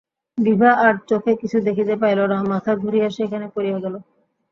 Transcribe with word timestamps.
বিভা 0.37 0.71
আর 0.85 0.95
চোখে 1.09 1.31
কিছু 1.41 1.57
দেখিতে 1.67 1.93
পাইল 2.01 2.19
না, 2.25 2.37
মাথা 2.51 2.71
ঘুরিয়া 2.75 3.07
সেইখানে 3.09 3.45
পড়িয়া 3.55 3.77
গেল। 3.79 3.95